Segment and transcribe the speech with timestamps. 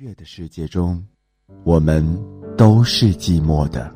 [0.00, 1.04] 乐的世界中，
[1.62, 2.02] 我们
[2.56, 3.94] 都是寂寞的。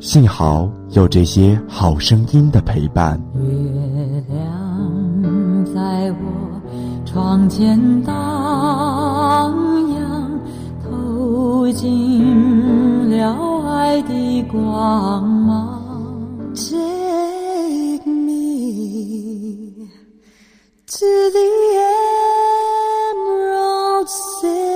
[0.00, 3.20] 幸好有这些好声音的陪伴。
[3.34, 3.42] 月
[4.30, 6.62] 亮在我
[7.04, 8.14] 窗前荡
[9.92, 10.40] 漾，
[10.82, 13.36] 透进了
[13.68, 15.82] 爱的光芒。
[16.54, 19.90] Take me
[20.86, 21.04] to
[21.34, 21.48] the
[23.12, 24.71] emerald city.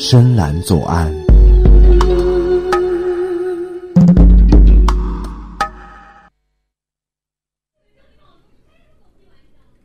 [0.00, 1.12] 深蓝左岸，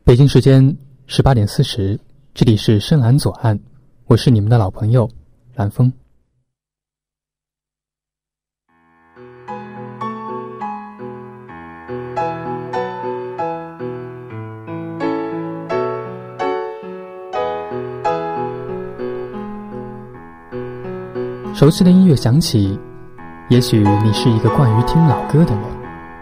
[0.04, 0.76] 北京时间
[1.08, 1.98] 十八点四十，
[2.32, 3.58] 这里是深蓝左岸，
[4.06, 5.10] 我是你们的老朋友
[5.56, 5.92] 蓝峰。
[21.54, 22.76] 熟悉的音乐响起，
[23.48, 25.62] 也许你是一个惯于听老歌的人，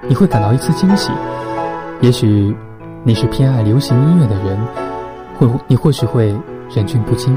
[0.07, 1.11] 你会感到一丝惊喜；
[2.03, 2.55] 也许
[3.03, 4.59] 你是偏爱流行音乐的人，
[5.39, 6.39] 会你或许会
[6.75, 7.35] 忍俊不禁。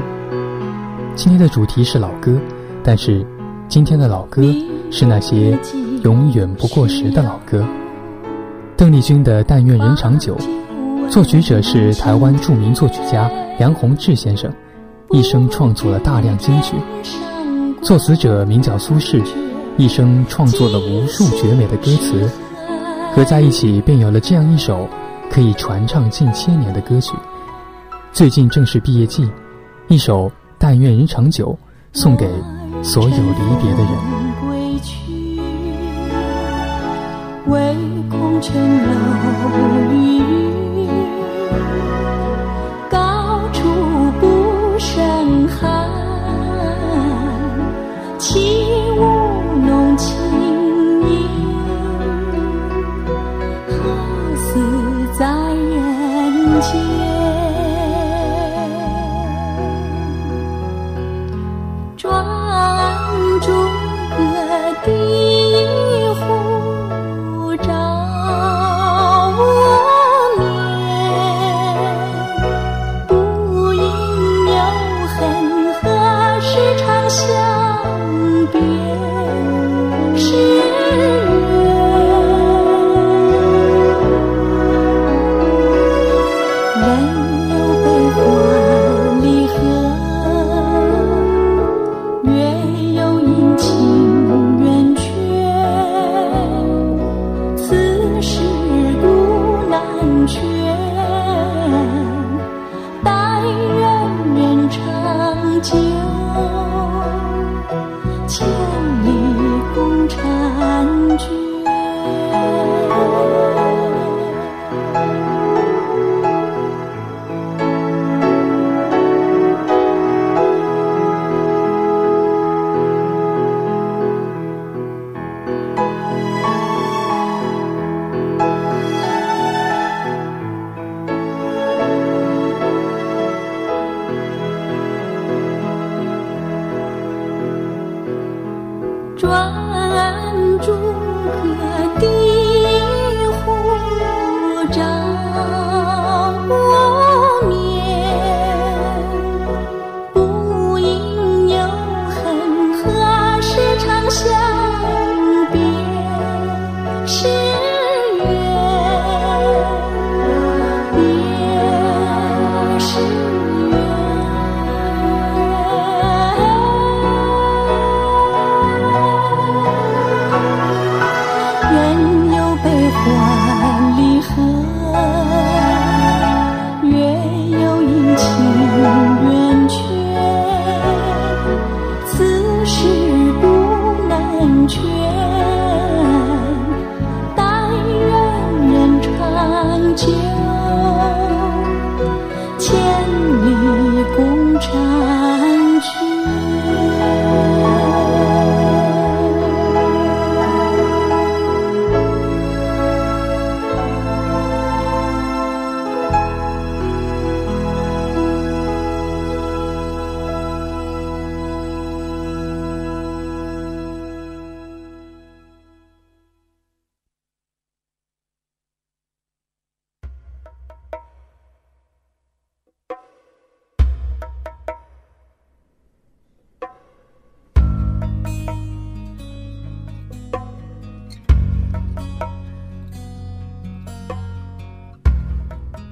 [1.14, 2.38] 今天的主题是老歌，
[2.84, 3.26] 但是
[3.66, 4.42] 今天的老歌
[4.90, 5.58] 是那些
[6.04, 7.66] 永远不过时的老歌。
[8.76, 10.36] 邓丽君的《但愿人长久》，
[11.08, 14.52] 作曲者是台湾著名作曲家梁鸿志先生，
[15.12, 16.76] 一生创作了大量金曲。
[17.86, 19.22] 作词者名叫苏轼，
[19.76, 22.28] 一生创作了无数绝美的歌词，
[23.14, 24.88] 合在一起便有了这样一首
[25.30, 27.12] 可以传唱近千年的歌曲。
[28.12, 29.30] 最近正是毕业季，
[29.86, 30.26] 一首
[30.58, 31.56] 《但愿人长久》
[31.96, 32.28] 送给
[32.82, 33.92] 所有离别的人。
[34.40, 35.40] 归去，
[37.46, 37.76] 唯
[38.10, 38.52] 恐琼
[38.82, 40.35] 楼
[56.76, 57.15] 人间？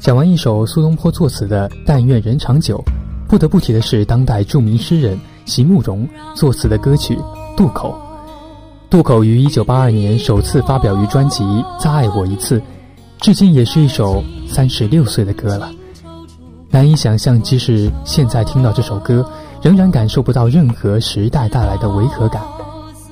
[0.04, 2.76] 讲完一首苏东坡作词的《但愿人长久》，
[3.26, 6.06] 不得不提的是当代著名诗人席慕容
[6.36, 7.16] 作词的歌曲
[7.56, 7.98] 《渡口》。
[8.90, 11.42] 渡口于1982年首次发表于专辑
[11.80, 12.58] 《再爱我一次》，
[13.18, 15.70] 至今也是一首三十六岁的歌了。
[16.68, 19.26] 难以想象，即使现在听到这首歌，
[19.62, 22.42] 仍然感受不到任何时代带来的违和感。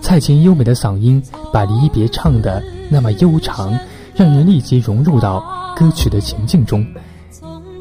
[0.03, 3.73] 蔡琴优美的嗓音把离别唱得那么悠长，
[4.15, 5.43] 让人立即融入到
[5.77, 6.87] 歌曲的情境中。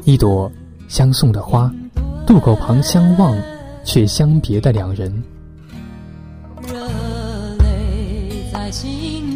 [0.04, 0.50] 一朵
[0.88, 1.72] 相送的花，
[2.26, 3.36] 渡口旁相望
[3.84, 5.22] 却相别的两人。
[6.66, 6.86] 热
[7.58, 9.31] 泪在心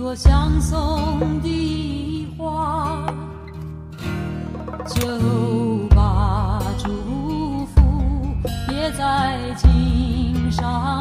[0.00, 3.04] 一朵相送的花。
[4.88, 8.34] 就把祝福
[8.66, 10.99] 别在襟上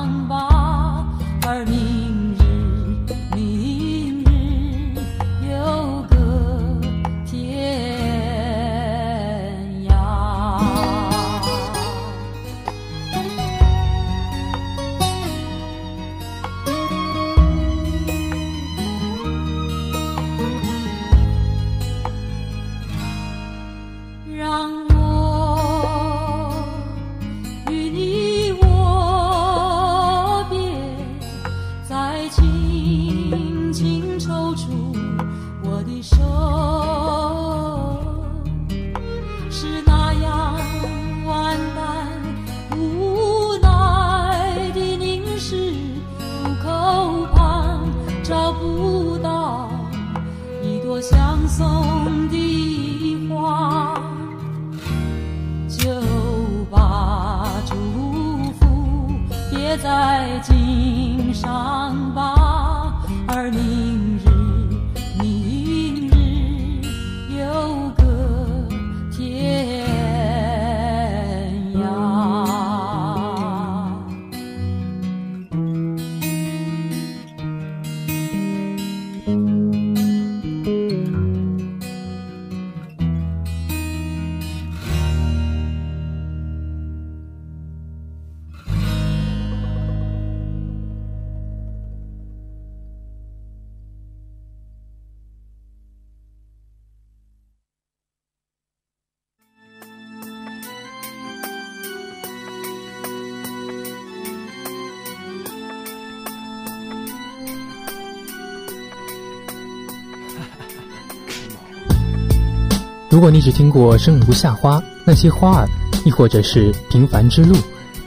[113.20, 115.68] 如果你只听过《生如夏花》那些花儿，
[116.06, 117.54] 亦或者是平凡之路，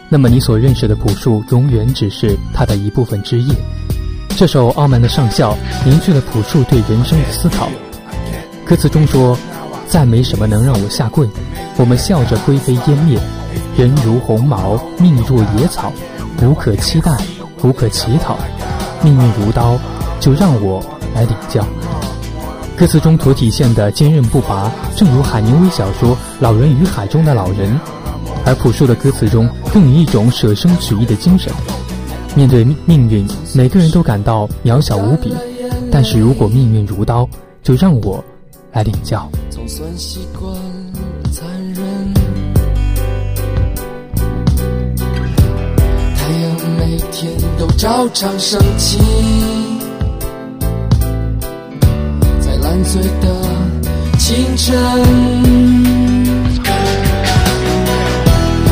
[0.09, 3.55] 那么你所认识的朴树永远只是它的一部分枝叶。
[4.31, 5.53] 这首《傲慢的上校》
[5.87, 7.69] 凝聚了朴树对人生的思考。
[8.65, 9.37] 歌词中说
[9.87, 11.29] ：“再没什么能让我下跪，
[11.77, 13.21] 我们笑着灰飞烟灭。
[13.77, 15.93] 人如鸿毛，命若野草，
[16.41, 17.15] 无可期待，
[17.63, 18.39] 无可乞讨。
[19.03, 19.79] 命运如刀，
[20.19, 20.83] 就让我
[21.15, 21.63] 来领教。”
[22.83, 27.79] 歌词中所体现的坚韧不拔，正如海明威小说《老人与海》中的老人；
[28.45, 31.53] 而朴树的歌词中更有一种舍生取义的精神。
[32.35, 33.25] 面对命运，
[33.55, 35.33] 每个人都感到渺小无比，
[35.93, 37.29] 但是如果命运如刀，
[37.63, 38.25] 就让我
[38.73, 39.31] 来领教。
[39.49, 40.53] 总算习惯
[41.31, 42.15] 残忍，
[46.17, 48.99] 太阳每天都照常升起。
[52.85, 53.29] 醉的
[54.19, 54.75] 清晨，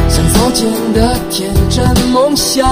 [0.09, 2.69] 像早前的天真梦想，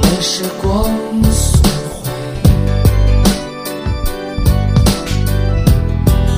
[0.00, 0.84] 被时光
[1.32, 2.10] 损毁，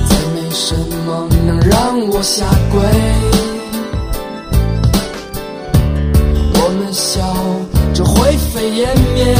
[0.09, 0.75] 再没什
[1.05, 2.81] 么能让我下跪。
[6.59, 7.21] 我们笑
[7.93, 9.36] 着灰飞烟灭，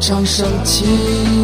[0.00, 1.37] 常升起。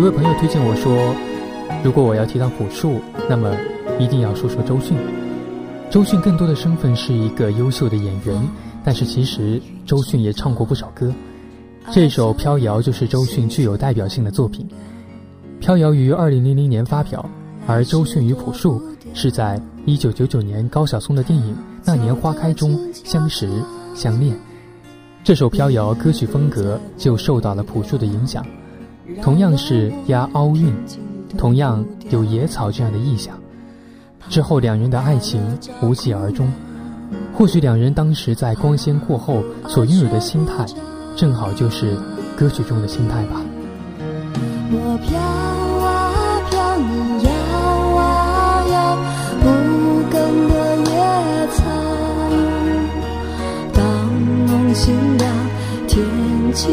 [0.00, 1.14] 一位朋友推荐我说，
[1.84, 3.54] 如果我要提到朴树，那么
[3.98, 4.96] 一定要说说周迅。
[5.90, 8.48] 周迅更多的身份是一个优秀的演员，
[8.82, 11.12] 但是其实周迅也唱过不少歌。
[11.92, 14.66] 这首《飘摇》就是周迅具有代表性的作品。
[15.62, 17.28] 《飘摇》于二零零零年发表，
[17.66, 21.52] 而周迅与朴树是在一九九九年高晓松的电影
[21.84, 23.46] 《那年花开》中相识
[23.94, 24.34] 相恋。
[25.22, 28.42] 这首《飘摇》歌曲风格就受到了朴树的影响。
[29.22, 30.72] 同样是押凹韵，
[31.36, 33.36] 同样有野草这样的意象。
[34.28, 35.40] 之后两人的爱情
[35.82, 36.50] 无疾而终，
[37.34, 40.64] 或许两人当时在光鲜过后所拥有的心态，
[41.16, 41.96] 正好就是
[42.36, 43.40] 歌曲中的心态吧。
[44.72, 46.12] 我飘啊
[46.48, 47.30] 飘，你摇
[47.96, 48.96] 啊摇，
[49.42, 49.46] 无
[50.10, 50.54] 根的
[50.90, 50.92] 野
[51.56, 51.58] 草。
[53.74, 53.82] 当
[54.46, 55.24] 梦醒了，
[55.88, 56.04] 天
[56.54, 56.70] 晴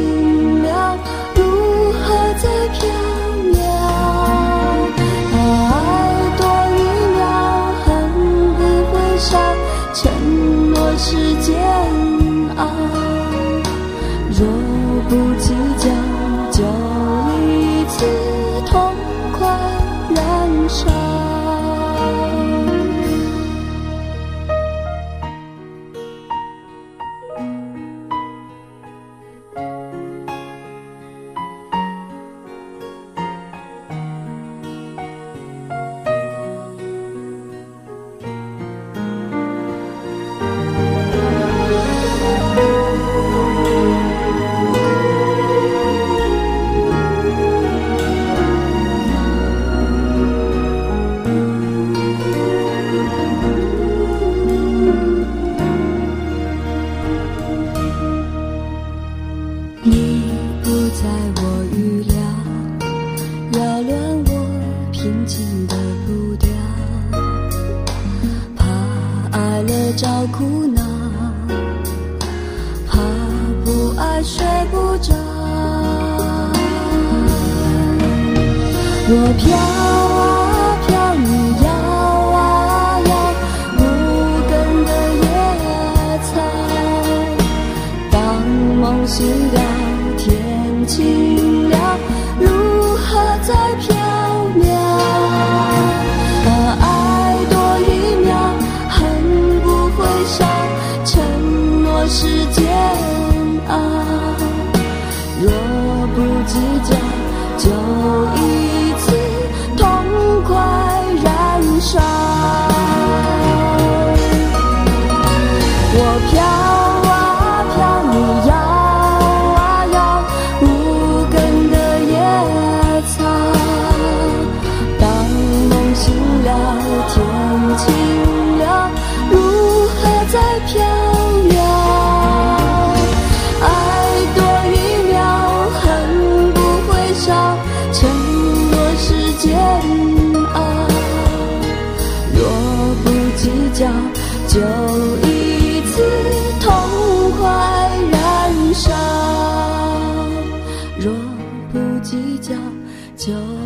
[153.28, 153.57] 就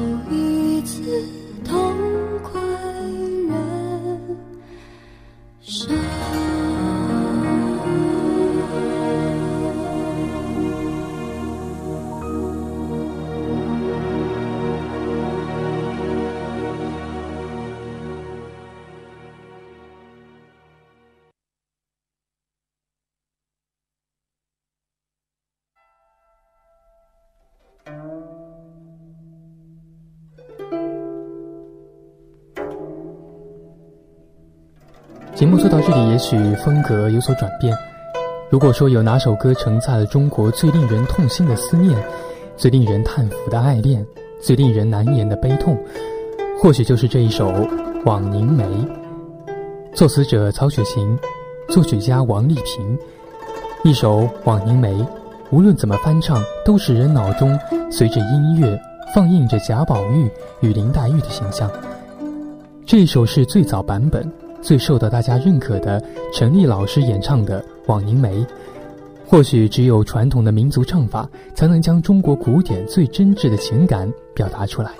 [35.82, 37.76] 到这里，也许风格有所转变。
[38.52, 41.98] 如果说有哪首歌承载了中国最令人痛心的思念，
[42.56, 44.06] 最令人叹服的爱恋，
[44.39, 45.76] 最令人难言的悲痛，
[46.62, 47.52] 或许就是这一首
[48.06, 48.63] 《枉凝眉》。
[49.96, 51.17] 作词者曹雪芹，
[51.70, 52.98] 作曲家王丽萍。
[53.84, 54.94] 一首《枉凝眉》，
[55.50, 58.80] 无论怎么翻唱，都使人脑中随着音乐
[59.15, 61.67] 放映着贾宝玉与林黛玉的形象。
[62.86, 64.32] 这一首是最早版本。
[64.62, 66.02] 最受到大家认可的
[66.34, 68.38] 陈丽老师演唱的《枉凝眉》，
[69.28, 74.91] 或许只有传统的民族唱法，才能将中国古典最真挚的情感表达出来。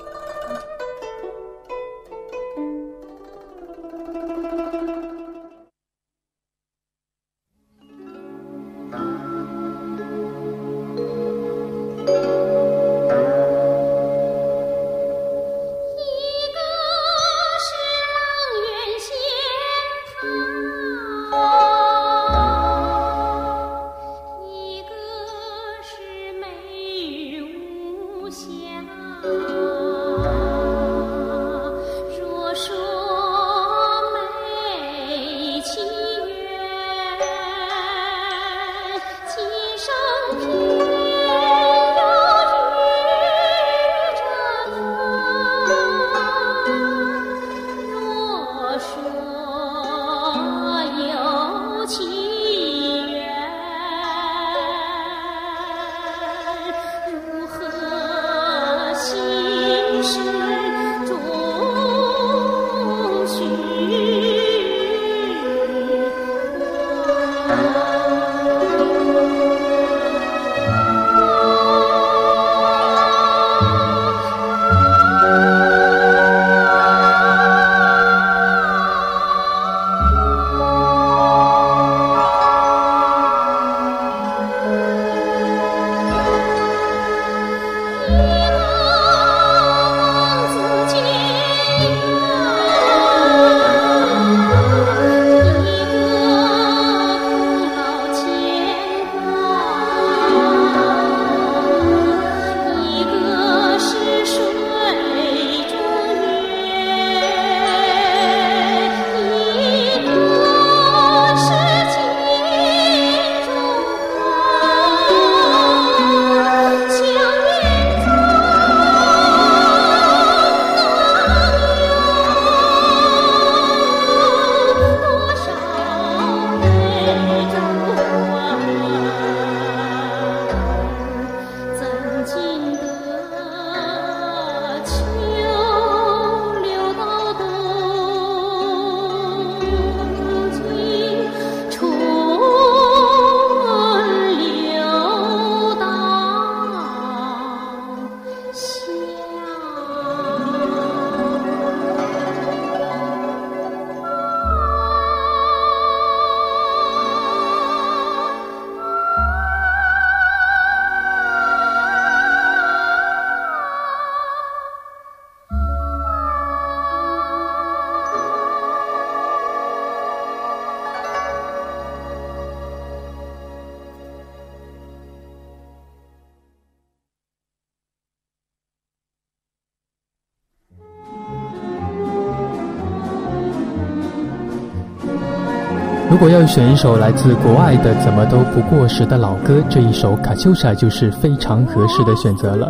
[186.12, 192.70] 如果要选一首来自国外的怎么都不过时的老歌，这一首《卡秋莎》就是非常合适的选择了。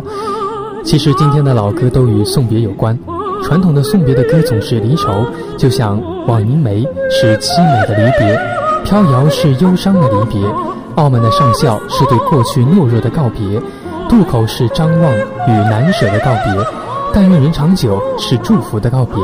[0.84, 2.96] 其实今天的老歌都与送别有关，
[3.42, 5.26] 传统的送别的歌总是离愁，
[5.58, 8.36] 就像《望凝眉》是凄美的离别，
[8.84, 10.40] 《飘摇》是忧伤的离别，
[10.94, 13.58] 《傲慢的上校》是对过去懦弱的告别，
[14.08, 15.12] 《渡口》是张望
[15.48, 16.52] 与难舍的告别，
[17.12, 19.16] 《但愿人长久》是祝福的告别，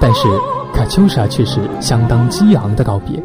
[0.00, 0.26] 但是
[0.74, 3.22] 《卡秋莎》却是相当激昂的告别。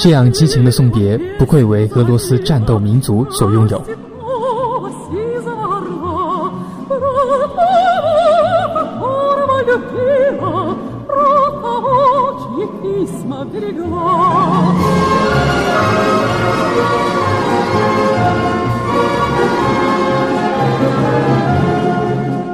[0.00, 3.82] 这样激情的送别，不愧为俄罗斯战斗民族所拥有。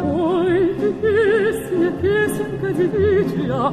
[0.05, 3.73] Ой, песня, песенка девичья,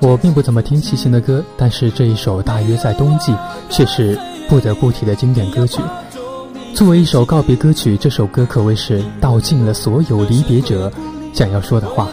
[0.00, 0.16] 我。
[0.16, 3.32] 并不怎么听齐秦的歌，但是这一首《大约在冬季》
[3.68, 5.80] 却是不得不提的经典歌曲。
[6.74, 10.90] 作为一首告别歌曲，这首歌可谓是道尽了所有离别者
[11.32, 12.08] 想要说的话。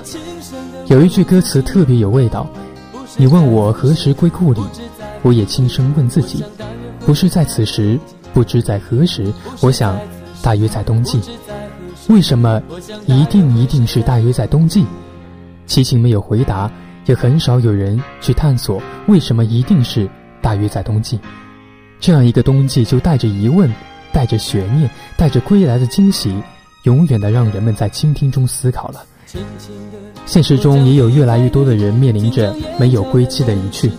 [0.87, 2.47] 有一句歌词特别有味道
[3.17, 4.61] ：“你问我何时归故里，
[5.21, 6.43] 我也轻声问自己，
[7.05, 7.99] 不是在此时，
[8.33, 9.33] 不知在何时。
[9.61, 9.97] 我想，
[10.41, 11.19] 大约在冬季。
[12.09, 12.61] 为什么
[13.05, 14.85] 一定一定是大约在冬季？”
[15.65, 16.71] 齐秦没有回答，
[17.05, 20.09] 也很少有人去探索为什么一定是
[20.41, 21.19] 大约在冬季。
[21.99, 23.71] 这样一个冬季，就带着疑问，
[24.11, 26.35] 带着悬念，带着归来的惊喜，
[26.83, 29.05] 永远的让人们在倾听中思考了。
[30.25, 33.91] 现实中也有越来越多的人面临着没有归期的离去。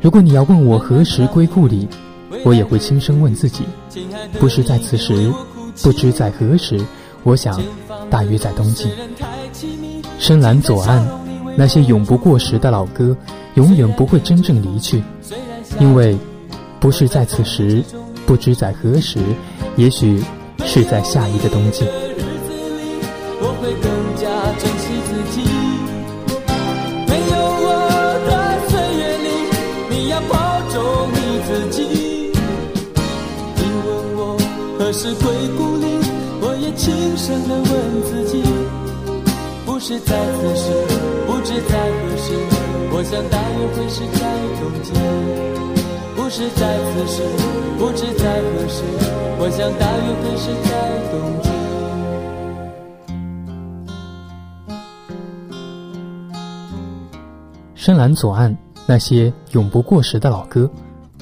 [0.00, 1.86] 如果你要问我何时归故里，
[2.44, 3.64] 我也会轻声问自己，
[4.38, 5.32] 不是在此时，
[5.82, 6.80] 不知在何时。
[7.24, 7.60] 我想，
[8.08, 8.88] 大约在冬季。
[10.18, 11.06] 深蓝左岸，
[11.56, 13.16] 那些永不过时的老歌，
[13.54, 15.02] 永远不会真正离去，
[15.80, 16.16] 因为
[16.80, 17.82] 不是在此时，
[18.26, 19.18] 不知在何时，
[19.76, 20.22] 也许
[20.64, 21.86] 是在下一个冬季。
[23.40, 25.36] 我会更加珍惜自己。
[27.06, 27.32] 没有
[27.64, 27.66] 我
[28.26, 28.30] 的
[28.68, 29.26] 岁月里，
[36.40, 36.84] 我，也轻
[37.16, 38.42] 声的问自己，
[39.78, 40.72] 不是在此时，
[41.24, 42.34] 不知在何时。
[42.90, 44.26] 我想大约会是在
[44.58, 44.90] 冬季。
[46.16, 47.22] 不是在此时，
[47.78, 48.82] 不知在何时。
[49.38, 50.68] 我想大约会是在
[51.12, 51.14] 冬
[51.44, 51.48] 季。
[57.76, 60.68] 深蓝左岸，那些永不过时的老歌，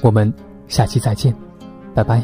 [0.01, 0.33] 我们
[0.67, 1.31] 下期再见，
[1.93, 2.23] 拜拜。